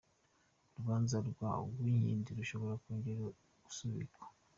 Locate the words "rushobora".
2.39-2.79